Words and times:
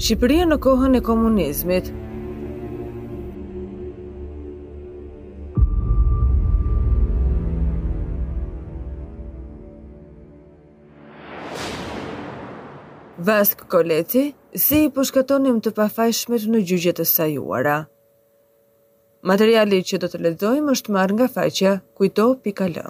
Shqipëria 0.00 0.46
në 0.48 0.56
kohën 0.64 0.94
e 0.96 1.00
komunizmit. 1.04 1.88
Vaskë 13.20 13.66
koleti, 13.68 14.22
si 14.56 14.86
i 14.86 14.88
përshkatonim 14.96 15.60
të 15.66 15.74
pafajshmet 15.80 16.48
në 16.54 16.62
gjyëgjet 16.70 17.04
e 17.04 17.08
sajuara. 17.12 17.76
Materiali 19.28 19.84
që 19.90 20.00
do 20.00 20.08
të 20.14 20.24
ledhojmë 20.30 20.78
është 20.78 20.96
marrë 20.96 21.18
nga 21.20 21.30
faqja 21.36 21.76
kujto.lë. 22.00 22.88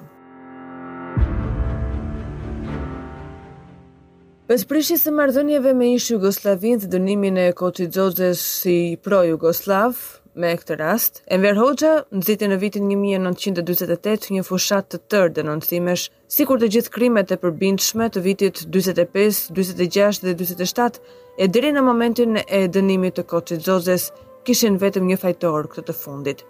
Pes 4.51 4.65
prishje 4.67 4.97
së 4.99 5.13
marrëdhënieve 5.15 5.71
me 5.79 5.87
ishë 5.95 6.17
Jugoslavin 6.17 6.81
dhe 6.83 6.89
dënimin 6.93 7.37
e 7.39 7.43
koti 7.59 7.85
Gjozës 7.97 8.41
si 8.55 8.73
pro-Jugoslav, 9.07 9.93
me 10.35 10.49
e 10.51 10.57
këtë 10.59 10.77
rast, 10.81 11.21
Enver 11.37 11.55
Hoxha 11.55 11.91
në 12.11 12.49
në 12.51 12.57
vitin 12.65 12.89
1928 12.91 14.35
një 14.37 14.43
fushat 14.49 14.89
të 14.91 15.01
tërë 15.13 15.33
denoncimesh, 15.37 16.09
si 16.35 16.49
kur 16.51 16.59
të 16.59 16.71
gjithë 16.77 16.95
krimet 16.97 17.31
e 17.31 17.39
përbindshme 17.45 18.11
të 18.17 18.25
vitit 18.27 18.65
25, 18.75 19.45
26 19.61 20.25
dhe 20.27 20.35
27 20.43 20.99
e 21.39 21.47
diri 21.47 21.71
në 21.79 21.85
momentin 21.93 22.41
e 22.59 22.65
dënimit 22.79 23.21
të 23.21 23.29
koti 23.31 23.61
Gjozës 23.69 24.11
kishin 24.51 24.83
vetëm 24.83 25.07
një 25.13 25.21
fajtor 25.29 25.71
këtë 25.77 25.93
të 25.95 25.99
fundit. 26.03 26.43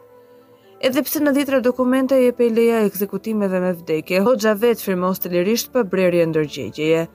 Edhe 0.80 1.04
pse 1.04 1.20
në 1.20 1.36
dhjetra 1.36 1.60
dokumente 1.68 2.24
e 2.26 2.32
pe 2.40 2.48
leja 2.48 2.80
ekzekutimeve 2.88 3.60
me 3.66 3.74
vdekje, 3.82 4.24
Hoxha 4.24 4.56
vetë 4.66 4.88
firmos 4.88 5.20
të 5.20 5.36
lirisht 5.36 5.74
për 5.76 5.90
brerje 5.92 6.30
ndërgjegjeje. 6.32 7.08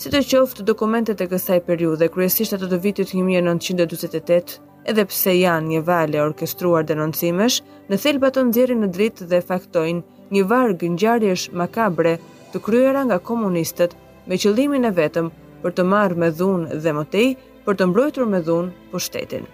Si 0.00 0.10
të 0.10 0.22
qoftë 0.30 0.64
dokumentet 0.64 1.20
e 1.20 1.26
kësaj 1.30 1.58
periudhe, 1.66 2.06
kryesisht 2.14 2.54
ato 2.56 2.68
të 2.68 2.78
vitit 2.84 3.10
1928, 3.12 4.54
edhe 4.90 5.04
pse 5.10 5.34
janë 5.36 5.68
një 5.74 5.82
vale 5.88 6.22
orkestruar 6.24 6.86
denoncimesh, 6.88 7.58
në 7.90 7.98
thelba 8.06 8.30
të 8.32 8.46
nxjerrin 8.48 8.80
në 8.86 8.90
dritë 8.96 9.28
dhe 9.34 9.42
faktojnë 9.52 10.28
një 10.32 10.46
varg 10.54 10.84
ngjarjesh 10.96 11.44
makabre 11.62 12.16
të 12.54 12.64
kryera 12.68 13.04
nga 13.10 13.20
komunistët 13.30 13.96
me 14.26 14.40
qëllimin 14.40 14.88
e 14.88 14.94
vetëm 15.02 15.28
për 15.62 15.76
të 15.76 15.88
marrë 15.94 16.20
me 16.24 16.32
dhunë 16.40 16.80
dhe 16.86 16.96
motej 17.02 17.28
për 17.68 17.76
të 17.78 17.92
mbrojtur 17.92 18.30
me 18.32 18.40
dhunë 18.48 18.74
pushtetin. 18.94 19.44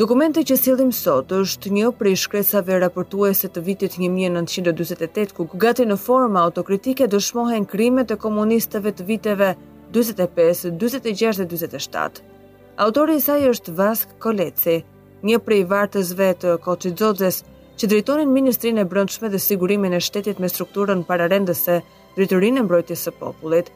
Dokumente 0.00 0.40
që 0.48 0.54
sjellim 0.56 0.92
sot 0.96 1.32
është 1.36 1.70
një 1.76 1.88
prej 2.00 2.14
shkresave 2.22 2.78
raportuese 2.80 3.50
të 3.52 3.60
vitit 3.66 3.98
1948 4.00 5.34
ku 5.36 5.58
gati 5.60 5.84
në 5.84 5.98
forma 6.00 6.40
autokritike 6.48 7.04
dëshmohen 7.12 7.66
krimet 7.68 8.14
e 8.14 8.18
komunistëve 8.22 8.94
të 8.96 9.04
viteve 9.10 9.50
45, 9.92 10.72
46 10.80 11.42
dhe 11.42 11.46
47. 11.52 12.24
Autori 12.86 13.18
i 13.20 13.24
saj 13.26 13.44
është 13.52 13.74
Vask 13.82 14.16
Koleci, 14.24 14.78
një 15.20 15.42
prej 15.44 15.60
vartësve 15.68 16.30
të 16.44 16.54
Kocizodzes, 16.64 17.42
që 17.76 17.90
drejtonin 17.92 18.32
Ministrinë 18.32 18.86
e 18.86 18.88
Brëndshme 18.94 19.28
dhe 19.34 19.42
Sigurimin 19.50 19.92
e 19.92 20.00
Shtetit 20.00 20.40
me 20.40 20.48
strukturën 20.48 21.04
pararendëse 21.10 21.76
Drejtorinë 22.16 22.62
e 22.62 22.66
mbrojtjes 22.66 23.04
e 23.12 23.18
popullit. 23.20 23.66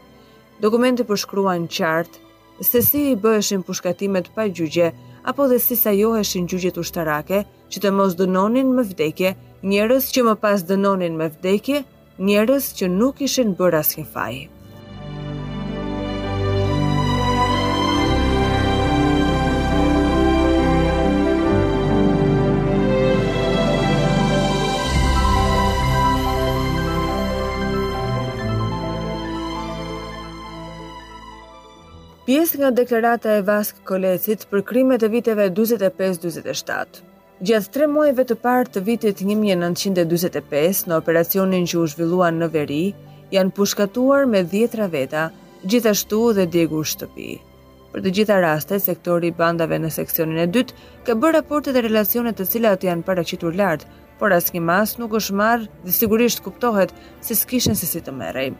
Dokumente 0.64 1.04
përshkruan 1.04 1.68
qartë, 1.68 2.16
se 2.64 2.80
si 2.86 3.10
i 3.12 3.16
bëheshin 3.20 3.62
pushkatimet 3.68 4.30
pa 4.34 4.48
gjygje, 4.48 4.92
apo 5.24 5.46
dhe 5.50 5.56
sisa 5.64 5.92
jo 6.00 6.08
eshin 6.22 6.48
gjyqet 6.52 6.80
ushtarake 6.82 7.38
që 7.74 7.82
të 7.84 7.92
mos 8.00 8.16
dënonin 8.18 8.74
me 8.78 8.84
vdekje 8.90 9.32
njërës 9.72 10.10
që 10.16 10.26
më 10.28 10.34
pas 10.44 10.66
dënonin 10.72 11.16
me 11.22 11.30
vdekje 11.38 11.82
njërës 12.30 12.70
që 12.82 12.90
nuk 12.98 13.24
ishin 13.30 13.56
bërë 13.62 13.82
asnjë 13.84 14.06
fajë. 14.16 14.42
pjesë 32.24 32.56
nga 32.60 32.70
deklarata 32.72 33.34
e 33.36 33.42
Vask 33.44 33.82
Kolecit 33.84 34.46
për 34.48 34.62
krimet 34.68 35.02
e 35.04 35.10
viteve 35.12 35.50
25-27. 35.52 37.02
Gjatë 37.44 37.70
tre 37.74 37.88
muajve 37.92 38.24
të 38.30 38.36
partë 38.40 38.76
të 38.78 38.82
vitit 38.86 39.20
1925 39.26 40.80
në 40.88 40.96
operacionin 41.02 41.66
që 41.68 41.82
u 41.82 41.84
zhvilluan 41.92 42.38
në 42.40 42.48
veri, 42.54 42.84
janë 43.34 43.54
pushkatuar 43.58 44.24
me 44.30 44.40
djetra 44.48 44.88
veta, 44.88 45.26
gjithashtu 45.68 46.22
dhe 46.38 46.48
djegur 46.56 46.88
shtëpi. 46.88 47.32
Për 47.92 48.02
të 48.06 48.14
gjitha 48.16 48.40
raste, 48.42 48.80
sektori 48.80 49.30
bandave 49.36 49.76
në 49.84 49.92
seksionin 49.98 50.40
e 50.40 50.48
dytë 50.48 50.80
ka 51.04 51.18
bërë 51.20 51.42
raportet 51.42 51.76
e 51.76 51.84
relacionet 51.84 52.40
të 52.40 52.48
cilat 52.54 52.88
janë 52.88 53.04
paraqitur 53.06 53.52
lartë, 53.60 53.84
por 54.18 54.32
as 54.32 54.48
një 54.54 54.62
mas 54.64 54.96
nuk 54.96 55.18
është 55.20 55.34
marë 55.44 55.68
dhe 55.84 55.92
sigurisht 55.92 56.40
kuptohet 56.46 56.94
se 57.20 57.36
s'kishen 57.36 57.76
se 57.76 57.86
si 57.90 58.00
të 58.00 58.14
merej. 58.16 58.54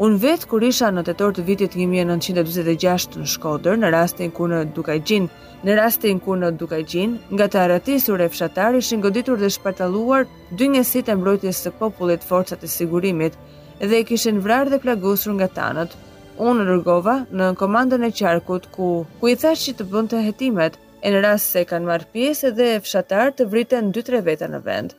Unë 0.00 0.16
vetë 0.20 0.46
kur 0.48 0.62
isha 0.64 0.88
në 0.96 1.02
të 1.04 1.12
torë 1.20 1.34
të 1.38 1.42
vitit 1.44 1.74
1926 1.76 3.18
në 3.20 3.26
Shkoder, 3.34 3.74
në 3.76 3.90
rastin 3.92 4.30
ku 4.32 4.46
në 4.48 4.62
Dukajgjin, 4.72 5.26
në 5.68 5.74
rastin 5.76 6.22
ku 6.24 6.38
në 6.40 6.48
Dukajgjin, 6.56 7.18
nga 7.36 7.48
të 7.52 7.58
aratisur 7.66 8.22
e 8.24 8.30
fshatar 8.32 8.78
ishin 8.78 9.02
goditur 9.04 9.36
dhe 9.42 9.50
shpartaluar 9.52 10.24
dy 10.56 10.70
sitë 10.88 11.12
e 11.12 11.18
mbrojtjes 11.20 11.60
së 11.66 11.74
popullit 11.82 12.24
forcat 12.24 12.64
e 12.64 12.70
sigurimit 12.78 13.36
dhe 13.82 14.00
i 14.00 14.06
kishin 14.08 14.40
vrar 14.40 14.72
dhe 14.72 14.80
plagosur 14.86 15.36
nga 15.36 15.50
tanët. 15.58 15.92
Unë 16.40 16.64
rrgova 16.70 17.18
në 17.28 17.50
komandën 17.60 18.08
e 18.08 18.12
qarkut 18.22 18.72
ku, 18.72 19.04
ku 19.20 19.28
i 19.28 19.36
thash 19.36 19.68
që 19.68 19.76
të 19.82 19.90
bënd 19.92 20.14
të 20.14 20.24
hetimet, 20.30 20.80
e 21.04 21.08
në 21.12 21.20
rast 21.28 21.52
se 21.52 21.66
kanë 21.68 21.84
marrë 21.92 22.08
pjesë 22.16 22.54
dhe 22.56 22.70
fshatar 22.88 23.36
të 23.36 23.52
vriten 23.52 23.92
2-3 23.92 24.24
veta 24.32 24.48
në 24.48 24.64
vend. 24.70 24.96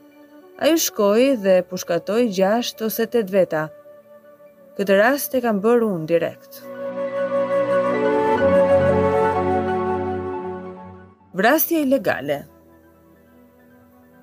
A 0.61 0.69
ju 0.69 0.77
shkoj 0.77 1.29
dhe 1.41 1.63
pushkatoj 1.73 2.27
6 2.37 2.85
ose 2.85 3.09
8 3.09 3.33
veta, 3.33 3.65
këtë 4.79 4.95
rast 5.01 5.33
e 5.35 5.39
kam 5.43 5.57
bërë 5.63 5.87
unë 5.93 6.07
direkt. 6.09 6.61
Vrasja 11.35 11.81
ilegale 11.83 12.37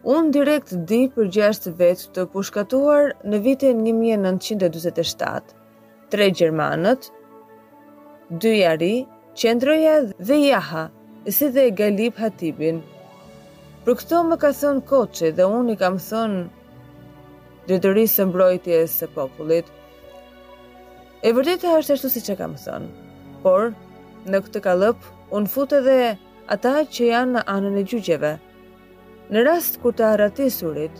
Unë 0.09 0.32
direkt 0.32 0.72
di 0.88 1.03
për 1.12 1.28
6 1.36 1.72
vetë 1.81 2.09
të 2.16 2.25
pushkatuar 2.32 3.10
në 3.28 3.41
vitin 3.44 3.82
1927, 3.84 5.53
tre 6.12 6.28
Gjermanët, 6.41 7.10
dy 8.41 8.54
Jari, 8.60 8.92
Qendroja 9.36 9.98
dhe 10.30 10.38
Jaha, 10.47 10.86
si 11.28 11.50
dhe 11.53 11.66
Galip 11.76 12.16
Hatibin. 12.22 12.80
Për 13.84 13.98
këto 14.00 14.22
më 14.30 14.41
ka 14.41 14.54
thënë 14.56 14.86
koqe 14.88 15.32
dhe 15.36 15.44
unë 15.59 15.76
i 15.76 15.80
kam 15.82 16.00
thënë 16.00 16.41
dretërisë 17.69 18.28
mbrojtjes 18.30 18.97
së 19.03 19.10
popullit, 19.16 19.69
E 21.27 21.33
vërdet 21.34 21.65
e 21.67 21.71
është 21.81 21.95
ashtu 21.97 22.09
si 22.15 22.21
që 22.29 22.34
kam 22.39 22.53
thënë, 22.62 22.91
por 23.43 23.71
në 24.31 24.39
këtë 24.45 24.61
kalëp 24.67 25.06
unë 25.34 25.51
futë 25.55 25.81
edhe 25.81 25.95
ata 26.55 26.75
që 26.97 27.09
janë 27.11 27.33
në 27.37 27.43
anën 27.55 27.79
e 27.81 27.84
gjyqeve. 27.91 28.31
Në 29.34 29.43
rast 29.49 29.81
kur 29.83 29.97
të 29.99 30.05
arratisurit, 30.12 30.95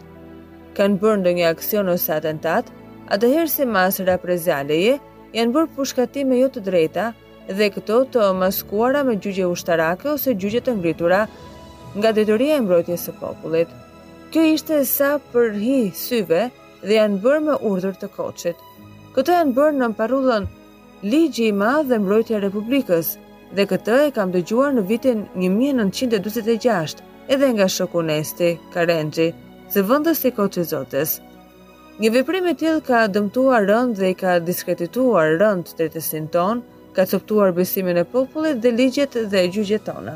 kanë 0.79 0.99
bërë 1.05 1.21
ndonjë 1.23 1.37
një 1.39 1.53
aksion 1.55 1.93
o 1.93 1.95
atentat, 2.17 2.67
tatë, 2.67 2.99
atëherë 3.17 3.53
si 3.53 3.67
masë 3.79 4.09
raprezaleje 4.11 4.97
janë 5.39 5.55
bërë 5.55 5.73
pushkati 5.79 6.27
me 6.33 6.43
jotë 6.43 6.65
drejta 6.67 7.07
dhe 7.59 7.71
këto 7.79 8.01
të 8.15 8.27
maskuara 8.43 9.05
me 9.07 9.15
gjyqe 9.23 9.47
ushtarake 9.55 10.11
ose 10.17 10.35
gjyqe 10.35 10.65
të 10.67 10.75
ngritura 10.81 11.23
nga 11.95 12.11
detëria 12.19 12.59
e 12.59 12.65
mbrojtjes 12.67 13.07
së 13.07 13.17
popullit. 13.23 13.69
Kjo 14.35 14.49
ishte 14.57 14.83
sa 14.85 15.15
për 15.31 15.55
hi 15.63 15.79
syve 16.03 16.49
dhe 16.83 16.97
janë 17.01 17.23
bërë 17.23 17.45
me 17.51 17.55
urdhër 17.71 17.95
të 18.03 18.11
koqet. 18.19 18.65
Këtë 19.19 19.35
janë 19.35 19.51
bërë 19.55 19.77
në 19.81 19.87
parullën 19.99 20.45
Ligji 21.03 21.49
i 21.51 21.55
Madh 21.61 21.89
dhe 21.91 21.97
Mbrojtja 21.99 22.39
Republikës 22.45 23.09
dhe 23.59 23.65
këtë 23.73 23.97
e 24.05 24.11
kam 24.15 24.31
dëgjuar 24.31 24.77
në 24.77 24.85
vitin 24.87 25.25
1926 25.43 26.95
edhe 27.35 27.49
nga 27.57 27.67
shoku 27.77 28.05
Nesti 28.07 28.51
Karenxhi, 28.77 29.27
se 29.75 29.83
vendos 29.91 30.23
i 30.23 30.31
koçë 30.37 30.63
zotës. 30.71 31.17
Një 31.99 32.13
veprim 32.15 32.47
e 32.47 32.55
tillë 32.61 32.85
ka 32.87 33.01
dëmtuar 33.17 33.67
rënd 33.73 33.99
dhe 33.99 34.13
i 34.15 34.19
ka 34.21 34.37
diskredituar 34.51 35.35
rënd 35.43 35.67
të 35.67 35.75
drejtësin 35.83 36.31
ton, 36.39 36.63
ka 36.95 37.03
coptuar 37.11 37.51
besimin 37.59 37.99
e 37.99 38.07
popullit 38.15 38.63
dhe 38.63 38.71
ligjet 38.79 39.19
dhe 39.35 39.43
gjyqjet 39.57 39.89
tona. 39.91 40.15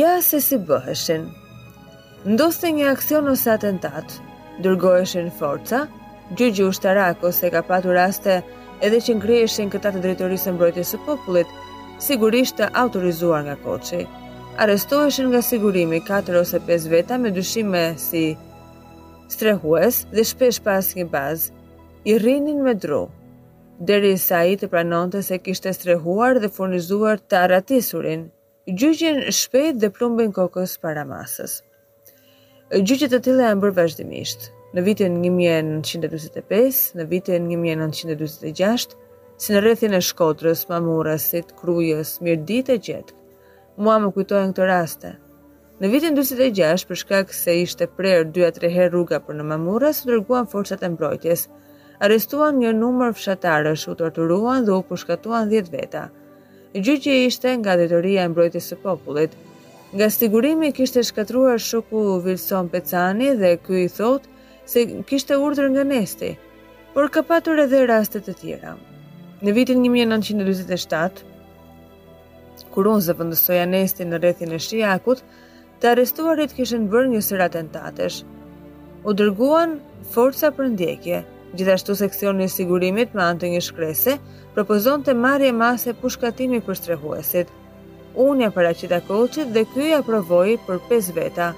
Ja 0.00 0.14
se 0.22 0.38
si 0.48 0.62
bëheshin. 0.70 1.26
Ndoste 2.30 2.70
një 2.78 2.92
aksion 2.94 3.32
ose 3.34 3.50
atentat, 3.58 4.20
dërgoheshin 4.62 5.28
forca, 5.38 5.84
gjyqi 6.36 6.64
ushtarak 6.68 7.18
se 7.32 7.48
ka 7.52 7.60
patur 7.68 7.94
raste 7.94 8.34
edhe 8.84 8.98
që 9.06 9.14
ngriheshin 9.18 9.70
këta 9.70 9.92
të 9.94 10.00
drejtorisë 10.04 10.44
së 10.48 10.52
mbrojtjes 10.56 10.88
së 10.92 10.98
popullit, 11.06 11.46
sigurisht 12.02 12.56
të 12.58 12.68
autorizuar 12.80 13.42
nga 13.46 13.56
Koçi. 13.64 14.02
Arrestoheshin 14.62 15.28
nga 15.30 15.42
sigurimi 15.46 16.00
4 16.08 16.36
ose 16.40 16.58
5 16.66 16.88
veta 16.90 17.18
me 17.22 17.30
dyshime 17.30 17.84
si 18.08 18.24
strehues 19.30 20.02
dhe 20.14 20.24
shpesh 20.26 20.60
pas 20.66 20.90
një 20.96 21.06
bazë, 21.14 21.52
i 22.10 22.18
rrinin 22.18 22.58
me 22.64 22.74
dru, 22.74 23.04
deri 23.80 24.16
sa 24.18 24.42
i 24.50 24.56
të 24.58 24.66
pranonte 24.72 25.22
se 25.22 25.38
kishte 25.38 25.70
strehuar 25.76 26.38
dhe 26.42 26.50
furnizuar 26.58 27.18
të 27.30 27.42
aratisurin, 27.46 28.26
gjyqin 28.74 29.22
shpejt 29.42 29.78
dhe 29.82 29.90
plumbin 29.98 30.32
kokës 30.34 30.78
para 30.82 31.04
masës 31.06 31.58
gjyqet 32.76 33.12
e 33.16 33.20
tyre 33.24 33.46
janë 33.48 33.62
bërë 33.62 33.76
vazhdimisht. 33.78 34.42
Në 34.76 34.82
vitin 34.84 35.14
1925, 35.24 36.80
në 36.98 37.06
vitin 37.08 37.46
1946, 37.48 38.92
si 39.40 39.54
në 39.54 39.62
rrethin 39.64 39.94
e 39.96 40.02
Shkodrës, 40.04 40.66
Mamurasit, 40.68 41.54
Krujës, 41.56 42.18
Mirditë 42.26 42.74
e 42.76 42.82
Gjetë. 42.88 43.16
Mua 43.80 43.96
më 44.02 44.10
kujtojnë 44.18 44.52
këto 44.52 44.66
raste. 44.68 45.14
Në 45.80 45.90
vitin 45.94 46.18
46, 46.18 46.84
për 46.90 47.00
shkak 47.04 47.32
se 47.32 47.56
ishte 47.62 47.88
prerë 47.96 48.28
2-3 48.36 48.68
herë 48.74 48.92
rruga 48.92 49.22
për 49.24 49.38
në 49.40 49.48
Mamurës, 49.54 50.02
dërguan 50.08 50.50
forcat 50.52 50.84
e 50.84 50.92
mbrojtjes. 50.96 51.46
Arrestuan 52.04 52.60
një 52.60 52.74
numër 52.76 53.16
fshatarësh, 53.16 53.88
u 53.88 53.96
torturuan 54.02 54.68
dhe 54.68 54.76
u 54.76 54.82
përshkatuan 54.90 55.48
10 55.54 55.72
veta. 55.72 56.08
Gjyqi 56.74 57.16
ishte 57.30 57.54
nga 57.62 57.78
detoria 57.80 58.26
e 58.28 58.34
mbrojtjes 58.34 58.68
së 58.74 58.82
popullit, 58.82 59.32
Nga 59.94 60.10
sigurimi 60.12 60.68
kishte 60.76 61.00
shkatruar 61.02 61.56
shoku 61.58 62.00
Wilson 62.24 62.68
Pecani 62.68 63.28
dhe 63.40 63.54
ky 63.64 63.74
i 63.86 63.88
thot 63.88 64.22
se 64.66 64.80
kishte 65.08 65.32
urdhër 65.46 65.68
nga 65.70 65.84
Nesti, 65.92 66.28
por 66.92 67.08
ka 67.08 67.22
patur 67.28 67.56
edhe 67.64 67.80
raste 67.88 68.20
të 68.20 68.34
tjera. 68.40 68.74
Në 69.40 69.54
vitin 69.56 69.78
1947, 69.88 71.22
kur 72.74 72.90
unë 72.92 73.06
zëvëndësoja 73.08 73.64
Nesti 73.72 74.04
në 74.10 74.20
rethin 74.26 74.52
e 74.52 74.58
Shriakut, 74.60 75.22
të 75.80 75.90
arestuarit 75.94 76.52
kishen 76.58 76.84
bërë 76.92 77.12
një 77.14 77.22
sër 77.24 77.44
atentatesh. 77.48 78.18
U 79.08 79.14
dërguan 79.16 79.78
forca 80.12 80.50
për 80.58 80.68
ndjekje, 80.74 81.22
gjithashtu 81.56 81.96
seksioni 82.02 82.50
sigurimit 82.52 83.16
më 83.16 83.24
antë 83.30 83.54
një 83.56 83.64
shkrese, 83.70 84.18
propozon 84.52 85.08
të 85.08 85.16
marje 85.16 85.54
mase 85.62 85.96
pushkatimi 86.02 86.60
për 86.68 86.76
strehuesit, 86.82 87.56
unë 88.14 88.46
e 88.48 88.50
paracita 88.56 88.98
koqit 89.08 89.50
dhe 89.56 89.64
kjo 89.72 89.84
e 89.92 89.96
aprovoj 90.00 90.54
për 90.68 90.80
5 90.92 91.10
veta. 91.18 91.48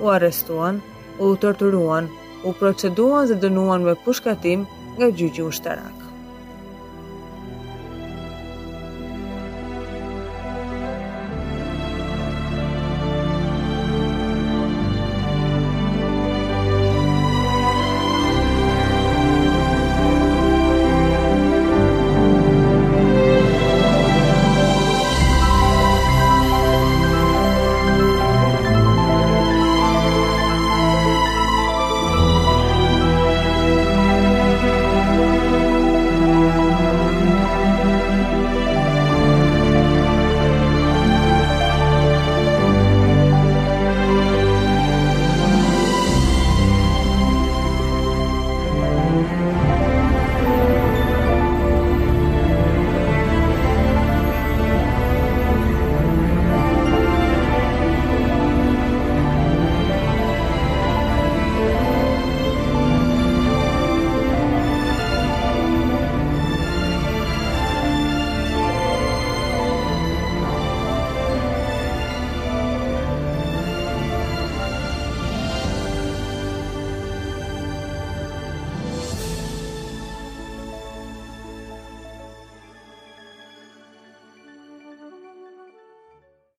U 0.00 0.10
arrestuan, 0.16 0.80
u 1.20 1.32
torturuan, 1.44 2.08
u 2.48 2.52
proceduan 2.62 3.28
dhe 3.30 3.40
dënuan 3.46 3.84
me 3.90 3.96
pushkatim 4.06 4.66
nga 4.96 5.10
gjyqi 5.20 5.48
u 5.48 5.50
shtarak. 5.60 6.09